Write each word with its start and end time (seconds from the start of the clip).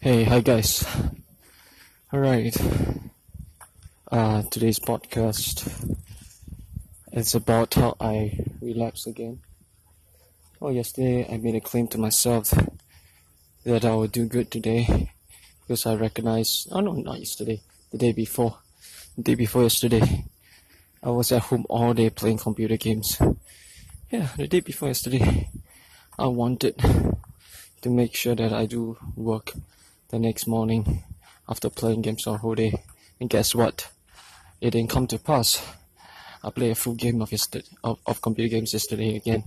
Hey, 0.00 0.22
hi 0.22 0.38
guys. 0.38 0.86
Alright. 2.14 2.56
Uh, 4.06 4.42
today's 4.42 4.78
podcast 4.78 5.96
is 7.10 7.34
about 7.34 7.74
how 7.74 7.96
I 7.98 8.38
relapse 8.62 9.08
again. 9.08 9.40
Well, 10.60 10.72
yesterday 10.72 11.26
I 11.28 11.38
made 11.38 11.56
a 11.56 11.60
claim 11.60 11.88
to 11.88 11.98
myself 11.98 12.54
that 13.64 13.84
I 13.84 13.92
would 13.96 14.12
do 14.12 14.26
good 14.26 14.52
today 14.52 15.10
because 15.66 15.84
I 15.84 15.96
recognize. 15.96 16.68
Oh 16.70 16.78
no, 16.78 16.92
not 16.92 17.18
yesterday. 17.18 17.60
The 17.90 17.98
day 17.98 18.12
before. 18.12 18.56
The 19.16 19.24
day 19.24 19.34
before 19.34 19.64
yesterday. 19.64 20.26
I 21.02 21.10
was 21.10 21.32
at 21.32 21.42
home 21.42 21.66
all 21.68 21.92
day 21.92 22.10
playing 22.10 22.38
computer 22.38 22.76
games. 22.76 23.20
Yeah, 24.12 24.28
the 24.36 24.46
day 24.46 24.60
before 24.60 24.90
yesterday. 24.90 25.50
I 26.16 26.28
wanted 26.28 26.78
to 27.82 27.90
make 27.90 28.14
sure 28.14 28.36
that 28.36 28.52
I 28.52 28.66
do 28.66 28.96
work 29.16 29.54
the 30.08 30.18
next 30.18 30.46
morning 30.46 31.04
after 31.48 31.68
playing 31.68 32.02
games 32.02 32.26
all 32.26 32.38
whole 32.38 32.54
day. 32.54 32.72
And 33.20 33.28
guess 33.28 33.54
what? 33.54 33.90
It 34.60 34.70
didn't 34.70 34.90
come 34.90 35.06
to 35.08 35.18
pass. 35.18 35.64
I 36.42 36.50
played 36.50 36.72
a 36.72 36.74
full 36.74 36.94
game 36.94 37.20
of, 37.20 37.32
of, 37.84 37.98
of 38.06 38.22
computer 38.22 38.48
games 38.48 38.72
yesterday 38.72 39.16
again. 39.16 39.44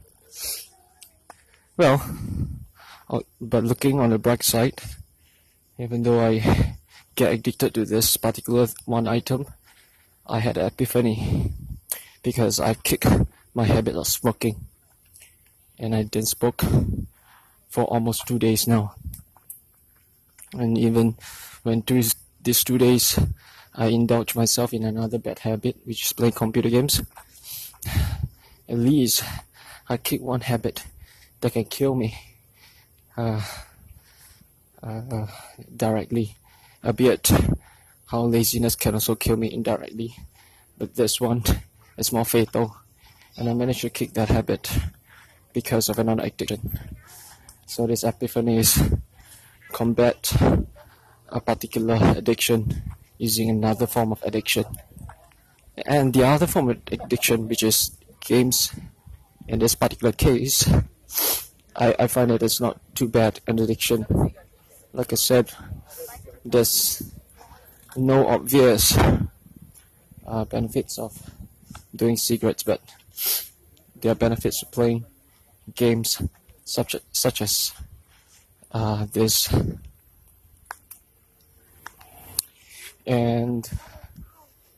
Well, 1.77 2.03
uh, 3.09 3.21
but 3.39 3.63
looking 3.63 3.99
on 3.99 4.11
the 4.11 4.19
bright 4.19 4.43
side, 4.43 4.79
even 5.79 6.03
though 6.03 6.19
I 6.19 6.75
get 7.15 7.33
addicted 7.33 7.73
to 7.73 7.85
this 7.85 8.17
particular 8.17 8.67
one 8.85 9.07
item, 9.07 9.47
I 10.27 10.39
had 10.39 10.57
an 10.57 10.67
epiphany 10.67 11.51
because 12.21 12.59
I 12.59 12.75
kicked 12.75 13.07
my 13.55 13.63
habit 13.63 13.95
of 13.95 14.07
smoking. 14.07 14.67
And 15.79 15.95
I 15.95 16.03
didn't 16.03 16.29
smoke 16.29 16.61
for 17.69 17.85
almost 17.85 18.27
two 18.27 18.37
days 18.37 18.67
now. 18.67 18.93
And 20.53 20.77
even 20.77 21.15
when 21.63 21.81
through 21.81 22.03
these 22.41 22.63
two 22.63 22.77
days, 22.77 23.17
I 23.73 23.87
indulge 23.87 24.35
myself 24.35 24.73
in 24.73 24.83
another 24.83 25.17
bad 25.17 25.39
habit, 25.39 25.77
which 25.85 26.05
is 26.05 26.13
playing 26.13 26.33
computer 26.33 26.69
games. 26.69 27.01
At 28.67 28.77
least 28.77 29.23
I 29.87 29.97
kick 29.97 30.21
one 30.21 30.41
habit 30.41 30.83
that 31.39 31.53
can 31.53 31.65
kill 31.65 31.95
me 31.95 32.17
uh, 33.17 33.41
uh, 34.83 35.27
directly, 35.75 36.35
how 36.83 38.21
laziness 38.23 38.75
can 38.75 38.93
also 38.95 39.15
kill 39.15 39.37
me 39.37 39.51
indirectly. 39.53 40.15
But 40.77 40.95
this 40.95 41.21
one 41.21 41.43
is 41.97 42.11
more 42.11 42.25
fatal, 42.25 42.75
and 43.37 43.49
I 43.49 43.53
managed 43.53 43.81
to 43.81 43.89
kick 43.89 44.13
that 44.13 44.29
habit 44.29 44.69
because 45.53 45.89
of 45.89 45.99
another 45.99 46.23
addiction. 46.23 46.79
So 47.65 47.87
this 47.87 48.03
epiphany 48.03 48.57
is 48.57 48.81
combat 49.71 50.33
a 51.29 51.39
particular 51.39 51.97
addiction 52.15 52.83
using 53.17 53.49
another 53.49 53.87
form 53.87 54.11
of 54.11 54.21
addiction. 54.23 54.65
And 55.85 56.13
the 56.13 56.25
other 56.25 56.47
form 56.47 56.69
of 56.69 56.81
addiction, 56.91 57.47
which 57.47 57.63
is 57.63 57.91
games, 58.19 58.73
in 59.47 59.59
this 59.59 59.75
particular 59.75 60.11
case, 60.11 60.69
I, 61.75 61.95
I 61.97 62.07
find 62.07 62.29
that 62.29 62.43
it 62.43 62.45
is 62.45 62.59
not 62.59 62.79
too 62.95 63.07
bad 63.07 63.39
an 63.47 63.59
addiction. 63.59 64.05
Like 64.93 65.13
I 65.13 65.15
said, 65.15 65.51
there's 66.43 67.01
no 67.95 68.27
obvious 68.27 68.97
uh, 68.97 70.45
benefits 70.45 70.97
of 70.97 71.29
doing 71.95 72.17
cigarettes, 72.17 72.63
but 72.63 72.81
there 73.95 74.11
are 74.11 74.15
benefits 74.15 74.61
of 74.63 74.71
playing 74.71 75.05
games 75.75 76.21
such 76.63 76.95
such 77.11 77.41
as 77.41 77.73
uh, 78.73 79.05
this. 79.11 79.53
And 83.05 83.69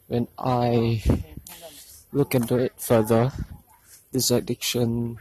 when 0.08 0.28
I 0.38 1.04
look 2.12 2.36
into 2.36 2.58
it 2.58 2.74
further 2.78 3.32
this 4.12 4.30
addiction 4.30 5.18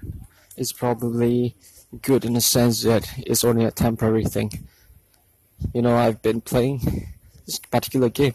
is 0.57 0.73
probably 0.73 1.57
good 2.03 2.25
in 2.25 2.35
the 2.35 2.41
sense 2.41 2.83
that 2.83 3.11
it's 3.19 3.43
only 3.43 3.65
a 3.65 3.71
temporary 3.71 4.25
thing. 4.25 4.69
You 5.73 5.81
know 5.83 5.97
I've 5.97 6.21
been 6.21 6.43
playing 6.43 7.09
this 7.47 7.59
particular 7.59 8.11
game 8.11 8.35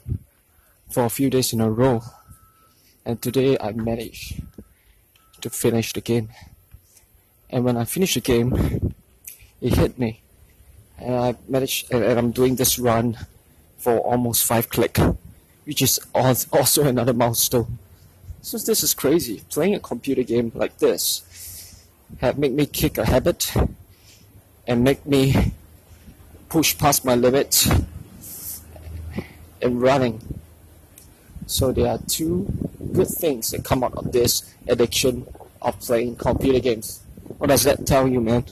for 0.90 1.06
a 1.06 1.10
few 1.10 1.30
days 1.30 1.54
in 1.54 1.62
a 1.62 1.70
row 1.70 2.02
and 3.06 3.22
today 3.22 3.56
I 3.62 3.72
managed 3.72 4.42
to 5.42 5.50
finish 5.50 5.94
the 5.94 6.02
game. 6.02 6.30
And 7.50 7.64
when 7.64 7.78
I 7.78 7.86
finished 7.86 8.16
the 8.16 8.22
game, 8.22 8.94
it 9.62 9.76
hit 9.76 9.98
me. 10.00 10.22
And 11.00 11.16
I 11.16 11.36
managed, 11.48 11.92
and 11.94 12.04
I'm 12.04 12.32
doing 12.32 12.56
this 12.56 12.80
run 12.80 13.18
for 13.78 14.00
almost 14.00 14.44
five 14.44 14.70
click, 14.70 14.98
which 15.66 15.82
is 15.82 16.00
also 16.14 16.84
another 16.84 17.14
milestone. 17.14 17.78
So 18.42 18.58
this 18.58 18.84
is 18.84 18.94
crazy. 18.94 19.42
Playing 19.50 19.76
a 19.76 19.80
computer 19.80 20.24
game 20.24 20.52
like 20.56 20.78
this 20.78 21.84
have 22.20 22.38
make 22.38 22.54
me 22.54 22.66
kick 22.66 22.98
a 22.98 23.06
habit 23.06 23.54
and 24.66 24.84
make 24.84 25.06
me 25.06 25.54
push 26.50 26.78
past 26.78 27.04
my 27.06 27.16
limits 27.16 27.70
in 29.62 29.80
running. 29.80 30.22
So 31.46 31.72
there 31.72 31.88
are 31.88 32.00
two 32.08 32.48
good 32.94 33.08
things 33.08 33.52
that 33.52 33.64
come 33.64 33.84
out 33.84 33.94
of 33.96 34.12
this 34.12 34.54
addiction 34.68 35.28
of 35.62 35.80
playing 35.80 36.16
computer 36.16 36.60
games. 36.60 37.02
What 37.38 37.48
does 37.48 37.64
that 37.64 37.86
tell 37.86 38.08
you, 38.08 38.22
man? 38.22 38.46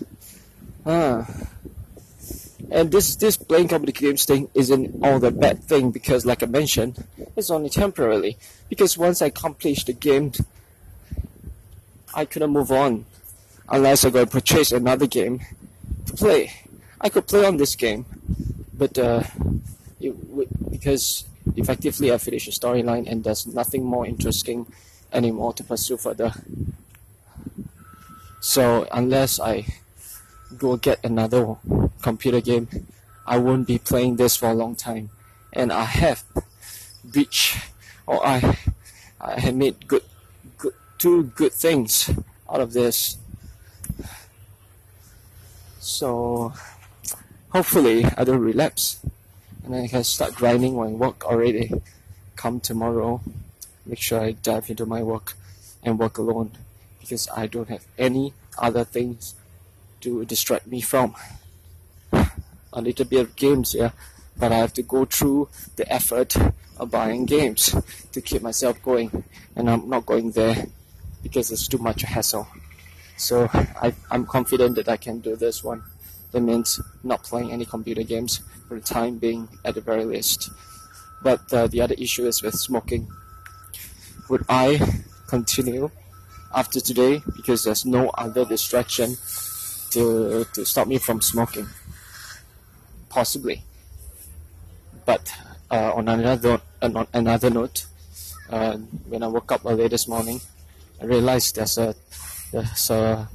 Ah. 0.86 1.28
And 2.76 2.92
this 2.92 3.16
this 3.16 3.38
playing 3.38 3.70
computer 3.70 3.98
games 3.98 4.26
thing 4.26 4.50
isn't 4.54 5.02
all 5.02 5.18
the 5.18 5.32
bad 5.32 5.64
thing 5.64 5.92
because, 5.92 6.26
like 6.26 6.44
I 6.44 6.46
mentioned, 6.46 7.08
it's 7.38 7.50
only 7.50 7.70
temporarily. 7.70 8.38
Because 8.68 8.98
once 8.98 9.22
I 9.22 9.28
accomplish 9.28 9.86
the 9.86 9.94
game, 9.94 10.34
I 12.14 12.26
couldn't 12.26 12.52
move 12.52 12.74
on 12.74 13.06
unless 13.70 14.04
I 14.04 14.10
go 14.10 14.26
purchase 14.26 14.74
another 14.74 15.08
game 15.08 15.40
to 16.08 16.14
play. 16.16 16.52
I 17.00 17.08
could 17.08 17.28
play 17.28 17.46
on 17.46 17.56
this 17.56 17.78
game, 17.78 18.06
but 18.74 18.98
uh, 18.98 19.24
it, 20.02 20.12
because 20.70 21.24
effectively 21.56 22.12
I 22.12 22.18
finished 22.18 22.48
the 22.48 22.52
storyline 22.52 23.10
and 23.10 23.24
there's 23.24 23.48
nothing 23.48 23.86
more 23.86 24.06
interesting 24.06 24.68
anymore 25.14 25.54
to 25.54 25.64
pursue 25.64 25.96
further. 25.96 26.34
So 28.42 28.86
unless 28.92 29.40
I 29.40 29.66
go 30.58 30.76
get 30.76 31.00
another 31.06 31.56
computer 32.06 32.40
game, 32.40 32.68
I 33.26 33.38
won't 33.38 33.66
be 33.66 33.80
playing 33.80 34.18
this 34.18 34.38
for 34.38 34.48
a 34.50 34.54
long 34.54 34.76
time. 34.76 35.10
And 35.52 35.74
I 35.74 35.86
have 35.86 36.24
reached, 37.16 37.58
or 38.06 38.22
I, 38.26 38.38
I 39.20 39.40
have 39.40 39.56
made 39.56 39.88
good, 39.88 40.06
good, 40.62 40.76
two 41.00 41.24
good 41.40 41.52
things 41.52 42.12
out 42.48 42.62
of 42.62 42.74
this. 42.74 43.18
So 45.80 46.54
hopefully 47.50 48.06
I 48.18 48.24
don't 48.24 48.46
relapse, 48.52 49.00
and 49.64 49.74
I 49.74 49.88
can 49.88 50.04
start 50.04 50.36
grinding 50.36 50.76
my 50.76 50.90
work 51.04 51.26
already. 51.26 51.72
Come 52.36 52.60
tomorrow, 52.60 53.22
make 53.86 54.02
sure 54.08 54.20
I 54.22 54.32
dive 54.34 54.70
into 54.70 54.86
my 54.86 55.02
work 55.02 55.34
and 55.82 55.98
work 55.98 56.20
alone 56.20 56.52
because 57.00 57.28
I 57.36 57.48
don't 57.48 57.70
have 57.70 57.86
any 57.98 58.34
other 58.60 58.84
things 58.84 59.34
to 60.02 60.26
distract 60.26 60.68
me 60.68 60.82
from. 60.82 61.16
A 62.76 62.82
little 62.82 63.06
bit 63.06 63.22
of 63.22 63.36
games, 63.36 63.74
yeah, 63.74 63.92
but 64.38 64.52
I 64.52 64.58
have 64.58 64.74
to 64.74 64.84
go 64.84 65.06
through 65.06 65.50
the 65.78 65.92
effort 65.92 66.36
of 66.78 66.92
buying 66.92 67.26
games 67.26 67.74
to 68.12 68.22
keep 68.22 68.42
myself 68.42 68.82
going, 68.84 69.24
and 69.56 69.70
I'm 69.70 69.90
not 69.90 70.06
going 70.06 70.32
there 70.32 70.68
because 71.24 71.52
it's 71.52 71.68
too 71.68 71.78
much 71.78 72.02
hassle. 72.02 72.48
So 73.18 73.50
I, 73.54 73.94
I'm 74.12 74.26
confident 74.26 74.76
that 74.76 74.90
I 74.90 74.98
can 74.98 75.20
do 75.20 75.36
this 75.36 75.64
one. 75.64 75.84
That 76.34 76.42
means 76.42 76.82
not 77.02 77.24
playing 77.24 77.52
any 77.52 77.66
computer 77.66 78.04
games 78.04 78.42
for 78.68 78.76
the 78.76 78.82
time 78.82 79.18
being, 79.18 79.48
at 79.64 79.76
the 79.76 79.82
very 79.82 80.04
least. 80.04 80.50
But 81.24 81.52
uh, 81.54 81.68
the 81.68 81.82
other 81.82 81.96
issue 81.98 82.28
is 82.28 82.44
with 82.44 82.56
smoking. 82.56 83.08
Would 84.30 84.44
I 84.50 85.02
continue 85.28 85.92
after 86.54 86.80
today 86.80 87.22
because 87.36 87.64
there's 87.64 87.86
no 87.86 88.10
other 88.18 88.46
distraction 88.46 89.16
to 89.92 90.46
to 90.54 90.66
stop 90.66 90.88
me 90.88 90.98
from 90.98 91.22
smoking. 91.22 91.68
Possibly, 93.16 93.64
but 95.06 95.32
uh, 95.72 95.94
on 95.96 96.10
another 96.10 96.60
on 96.82 97.08
another 97.14 97.50
note, 97.50 97.86
uh, 98.50 98.76
when 99.08 99.24
I 99.24 99.28
woke 99.28 99.54
up 99.54 99.62
early 99.66 99.88
this 99.88 100.06
morning, 100.06 100.42
I 101.02 101.06
realized 101.06 101.56
there's 101.56 101.78
a 101.78 101.96
there's 102.52 102.90
a 102.90 103.30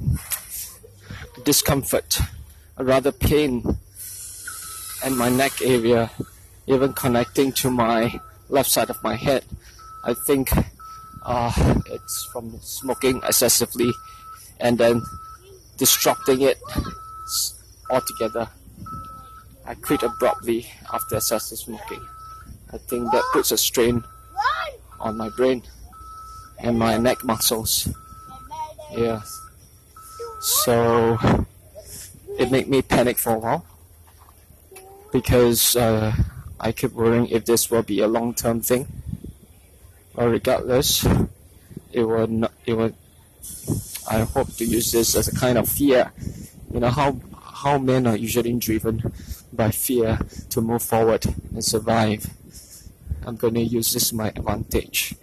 discomfort, 1.43 2.19
a 2.77 2.83
rather 2.83 3.11
pain, 3.11 3.63
in 5.03 5.17
my 5.17 5.29
neck 5.29 5.53
area, 5.63 6.11
even 6.67 6.93
connecting 6.93 7.51
to 7.53 7.71
my 7.71 8.19
left 8.49 8.69
side 8.69 8.91
of 8.91 9.01
my 9.01 9.15
head. 9.15 9.43
I 10.03 10.13
think 10.13 10.51
uh, 11.25 11.51
it's 11.87 12.29
from 12.31 12.59
smoking 12.61 13.19
excessively 13.23 13.91
and 14.59 14.77
then 14.77 15.01
disrupting 15.77 16.41
it 16.41 16.59
altogether. 17.89 18.47
I 19.65 19.75
quit 19.75 20.03
abruptly 20.03 20.67
after 20.93 21.19
started 21.19 21.57
smoking. 21.57 22.01
I 22.73 22.77
think 22.77 23.11
that 23.11 23.23
puts 23.33 23.51
a 23.51 23.57
strain 23.57 24.03
on 24.99 25.17
my 25.17 25.29
brain 25.29 25.63
and 26.59 26.77
my 26.77 26.97
neck 26.97 27.23
muscles. 27.23 27.87
Yeah. 28.91 29.21
So 30.39 31.17
it 32.39 32.51
made 32.51 32.67
me 32.67 32.81
panic 32.81 33.17
for 33.17 33.33
a 33.33 33.39
while 33.39 33.65
because 35.11 35.75
uh, 35.75 36.13
I 36.59 36.71
kept 36.71 36.93
worrying 36.93 37.27
if 37.27 37.45
this 37.45 37.69
will 37.69 37.83
be 37.83 37.99
a 37.99 38.07
long-term 38.07 38.61
thing. 38.61 38.87
But 40.15 40.29
regardless, 40.29 41.05
it 41.91 42.03
will 42.03 42.27
not, 42.27 42.51
it 42.65 42.73
will. 42.73 42.93
I 44.09 44.19
hope 44.21 44.53
to 44.57 44.65
use 44.65 44.91
this 44.91 45.15
as 45.15 45.27
a 45.27 45.35
kind 45.35 45.57
of 45.57 45.69
fear. 45.69 46.11
You 46.73 46.79
know 46.79 46.89
how 46.89 47.19
how 47.41 47.77
men 47.77 48.07
are 48.07 48.15
usually 48.15 48.53
driven 48.53 49.11
by 49.53 49.71
fear 49.71 50.19
to 50.49 50.61
move 50.61 50.83
forward 50.83 51.25
and 51.25 51.63
survive. 51.63 52.29
I'm 53.25 53.35
going 53.35 53.55
to 53.55 53.61
use 53.61 53.93
this 53.93 54.09
to 54.09 54.15
my 54.15 54.29
advantage 54.29 55.15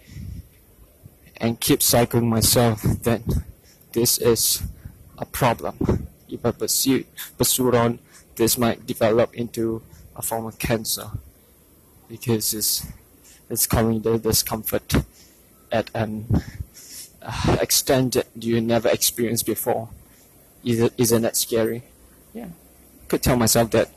and 1.37 1.59
keep 1.59 1.81
cycling 1.81 2.29
myself 2.29 2.81
that 2.81 3.21
this 3.93 4.17
is 4.17 4.63
a 5.17 5.25
problem. 5.25 6.07
If 6.27 6.45
I 6.45 6.51
pursue, 6.51 7.05
pursue 7.37 7.75
on, 7.75 7.99
this 8.35 8.57
might 8.57 8.85
develop 8.85 9.33
into 9.35 9.81
a 10.15 10.21
form 10.21 10.45
of 10.45 10.59
cancer 10.59 11.11
because 12.07 12.53
it's, 12.53 12.85
it's 13.49 13.65
causing 13.67 14.01
the 14.01 14.17
discomfort 14.17 14.93
at 15.71 15.89
an 15.93 16.25
uh, 17.21 17.57
extent 17.61 18.13
that 18.13 18.27
you 18.39 18.61
never 18.61 18.89
experienced 18.89 19.45
before. 19.45 19.89
Isn't, 20.63 20.93
isn't 20.97 21.21
that 21.21 21.37
scary? 21.37 21.83
Yeah. 22.33 22.47
Could 23.07 23.23
tell 23.23 23.37
myself 23.37 23.71
that. 23.71 23.89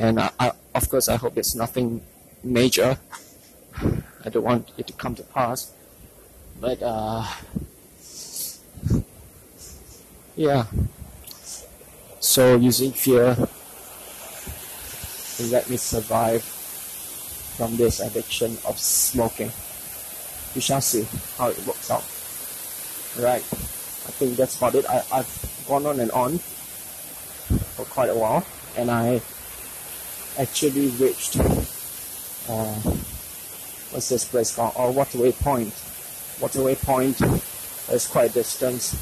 And 0.00 0.18
I, 0.18 0.30
I, 0.40 0.52
of 0.74 0.88
course, 0.88 1.10
I 1.10 1.16
hope 1.16 1.36
it's 1.36 1.54
nothing 1.54 2.00
major. 2.42 2.96
I 4.24 4.30
don't 4.30 4.44
want 4.44 4.72
it 4.78 4.86
to 4.86 4.94
come 4.94 5.14
to 5.16 5.22
pass. 5.22 5.74
But, 6.58 6.78
uh, 6.80 7.22
yeah. 10.36 10.64
So 12.18 12.56
using 12.56 12.92
fear 12.92 13.34
to 15.36 15.42
let 15.52 15.68
me 15.68 15.76
survive 15.76 16.42
from 16.42 17.76
this 17.76 18.00
addiction 18.00 18.56
of 18.66 18.78
smoking. 18.78 19.52
We 20.54 20.62
shall 20.62 20.80
see 20.80 21.06
how 21.36 21.50
it 21.50 21.58
works 21.66 21.90
out. 21.90 22.04
Right. 23.20 23.44
I 23.44 24.12
think 24.16 24.38
that's 24.38 24.56
about 24.56 24.74
it. 24.76 24.88
I, 24.88 25.04
I've 25.12 25.64
gone 25.68 25.84
on 25.84 26.00
and 26.00 26.10
on 26.12 26.38
for 27.76 27.84
quite 27.84 28.08
a 28.08 28.14
while 28.14 28.46
and 28.78 28.90
I 28.90 29.20
actually 30.38 30.88
reached 30.88 31.38
uh, 32.48 32.74
what's 33.90 34.08
this 34.08 34.24
place 34.24 34.54
called? 34.54 34.72
Oh, 34.76 34.90
Waterway 34.90 35.32
Point. 35.32 35.74
Waterway 36.40 36.74
Point 36.74 37.20
is 37.90 38.06
quite 38.06 38.30
a 38.30 38.34
distance 38.34 38.94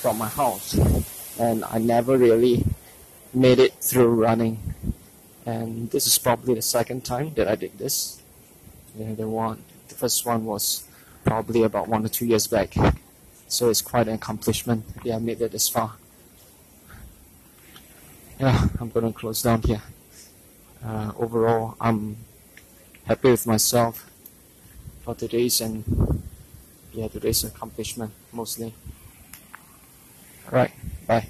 from 0.00 0.18
my 0.18 0.28
house 0.28 0.74
and 1.38 1.64
I 1.64 1.78
never 1.78 2.16
really 2.16 2.64
made 3.32 3.58
it 3.58 3.74
through 3.74 4.08
running 4.08 4.58
and 5.46 5.90
this 5.90 6.06
is 6.06 6.18
probably 6.18 6.54
the 6.54 6.62
second 6.62 7.04
time 7.04 7.34
that 7.34 7.48
I 7.48 7.54
did 7.54 7.78
this. 7.78 8.22
Yeah, 8.96 9.14
the 9.14 9.28
one, 9.28 9.62
the 9.88 9.94
first 9.94 10.24
one 10.26 10.44
was 10.44 10.84
probably 11.24 11.62
about 11.62 11.88
one 11.88 12.04
or 12.04 12.08
two 12.08 12.26
years 12.26 12.46
back, 12.46 12.74
so 13.48 13.68
it's 13.68 13.82
quite 13.82 14.08
an 14.08 14.14
accomplishment. 14.14 14.84
Yeah, 15.04 15.16
I 15.16 15.18
made 15.18 15.40
it 15.40 15.52
this 15.52 15.68
far. 15.68 15.94
Yeah, 18.38 18.68
I'm 18.80 18.90
gonna 18.90 19.12
close 19.12 19.42
down 19.42 19.62
here. 19.62 19.82
Uh, 20.84 21.12
overall, 21.18 21.76
I'm 21.80 22.16
happy 23.04 23.30
with 23.30 23.46
myself 23.46 24.08
for 25.04 25.14
today's 25.14 25.60
and 25.60 25.84
yeah 26.92 27.08
today's 27.08 27.44
accomplishment 27.44 28.12
mostly. 28.32 28.72
Alright, 30.48 30.72
bye. 31.06 31.28